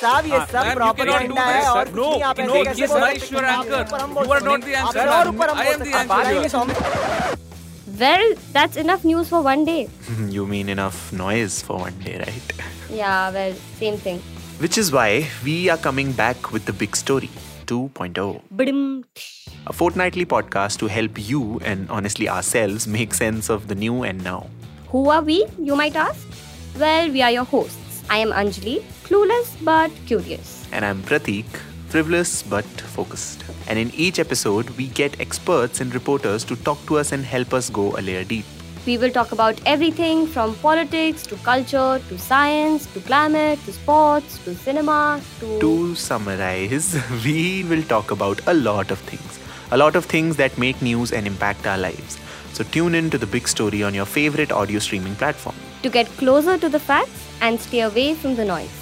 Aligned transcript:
साहब 0.00 0.26
ये 0.26 0.36
हाँ, 0.38 0.46
सब 0.46 0.54
ma'am, 0.54 0.68
you 0.70 0.76
propaganda 0.76 1.18
cannot 1.18 1.28
do 1.28 1.42
है 1.42 1.60
this, 1.60 1.68
और 1.68 1.86
sir. 1.86 1.94
कुछ 1.94 2.06
नहीं 2.08 2.22
आप 2.22 2.36
No, 2.36 2.42
ऐसे 2.44 2.52
no, 2.52 2.64
कैसे 2.64 2.80
he 2.80 2.84
is 2.84 2.90
बोल 2.90 3.00
my 3.00 3.12
सकते 3.14 3.26
sure 3.34 3.42
हैं? 3.44 3.50
आप 3.50 3.64
anchor. 3.64 3.80
ऊपर 3.86 4.00
हम 4.00 4.14
बोल 4.14 4.24
You 4.26 4.32
are 4.32 4.40
सकते 4.40 4.50
not 4.50 4.60
the 4.64 4.74
हैं। 4.74 4.82
answer, 4.84 5.06
आप 5.06 5.14
और 5.18 5.26
ma'am. 5.26 5.34
ऊपर 5.34 5.48
हम 5.50 5.58
I 5.58 5.64
बोल 5.64 5.74
am 5.74 5.78
the 5.78 5.84
सकते 5.84 5.90
हैं। 5.90 5.96
आप 5.96 6.08
answer 6.08 6.18
आ 6.18 6.22
रहे 6.22 6.34
हैं 6.34 6.40
here. 6.40 6.50
Saumya? 6.50 7.42
Well, 8.02 8.24
that's 8.54 8.76
enough 8.84 9.04
news 9.08 9.28
for 9.32 9.40
one 9.46 9.64
day. 9.64 9.88
You 10.36 10.46
mean 10.52 10.68
enough 10.68 11.00
noise 11.12 11.62
for 11.62 11.76
one 11.82 11.98
day, 12.06 12.14
right? 12.22 12.54
Yeah, 12.90 13.30
well, 13.36 13.54
same 13.80 13.98
thing. 14.06 14.18
Which 14.64 14.78
is 14.82 14.90
why 14.96 15.28
we 15.44 15.68
are 15.68 15.76
coming 15.76 16.10
back 16.22 16.50
with 16.56 16.64
the 16.64 16.72
big 16.72 16.96
story 16.96 17.30
2.0. 17.66 18.40
Bdim. 18.62 18.82
A 19.66 19.72
fortnightly 19.72 20.26
podcast 20.26 20.78
to 20.82 20.88
help 20.88 21.18
you 21.28 21.60
and 21.64 21.88
honestly 21.88 22.28
ourselves 22.28 22.86
make 22.98 23.14
sense 23.14 23.48
of 23.48 23.68
the 23.68 23.74
new 23.76 24.02
and 24.02 24.22
now. 24.24 24.46
Who 24.88 25.08
are 25.10 25.22
we, 25.22 25.38
you 25.58 25.76
might 25.76 25.96
ask? 25.96 26.20
Well, 26.78 27.10
we 27.10 27.22
are 27.22 27.30
your 27.30 27.44
hosts. 27.44 27.77
I 28.09 28.17
am 28.17 28.31
Anjali, 28.31 28.81
clueless 29.03 29.55
but 29.63 29.91
curious. 30.07 30.67
And 30.71 30.83
I'm 30.83 31.01
Prateek, 31.03 31.45
frivolous 31.89 32.41
but 32.43 32.65
focused. 32.65 33.43
And 33.67 33.77
in 33.77 33.91
each 33.93 34.17
episode, 34.19 34.69
we 34.71 34.87
get 34.87 35.19
experts 35.19 35.79
and 35.79 35.93
reporters 35.93 36.43
to 36.45 36.55
talk 36.55 36.83
to 36.87 36.97
us 36.97 37.11
and 37.11 37.23
help 37.23 37.53
us 37.53 37.69
go 37.69 37.95
a 37.97 38.01
layer 38.01 38.23
deep. 38.23 38.45
We 38.87 38.97
will 38.97 39.11
talk 39.11 39.31
about 39.31 39.61
everything 39.65 40.25
from 40.25 40.55
politics 40.55 41.27
to 41.27 41.35
culture 41.37 42.01
to 42.09 42.17
science 42.17 42.87
to 42.93 42.99
climate 43.01 43.59
to 43.65 43.73
sports 43.73 44.39
to 44.45 44.55
cinema 44.55 45.21
to. 45.39 45.59
To 45.59 45.95
summarize, 45.95 46.97
we 47.23 47.63
will 47.65 47.83
talk 47.83 48.09
about 48.09 48.41
a 48.47 48.53
lot 48.55 48.89
of 48.89 48.97
things. 48.99 49.39
A 49.71 49.77
lot 49.77 49.95
of 49.95 50.05
things 50.05 50.35
that 50.37 50.57
make 50.57 50.81
news 50.81 51.11
and 51.11 51.27
impact 51.27 51.67
our 51.67 51.77
lives. 51.77 52.17
So 52.53 52.63
tune 52.63 52.95
in 52.95 53.11
to 53.11 53.19
the 53.19 53.27
big 53.27 53.47
story 53.47 53.83
on 53.83 53.93
your 53.93 54.05
favorite 54.05 54.51
audio 54.51 54.79
streaming 54.79 55.15
platform. 55.15 55.55
to 55.83 55.89
get 55.89 56.07
closer 56.17 56.57
to 56.57 56.67
the 56.71 56.79
facts 56.79 57.28
and 57.41 57.59
stay 57.59 57.81
away 57.81 58.13
from 58.15 58.35
the 58.35 58.45
noise. 58.45 58.78